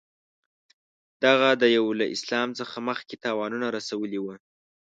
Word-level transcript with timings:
دغه 1.23 1.49
دېو 1.61 1.85
له 1.99 2.05
اسلام 2.15 2.49
څخه 2.59 2.77
مخکې 2.89 3.15
تاوانونه 3.25 3.67
رسولي 3.77 4.19
وه. 4.21 4.35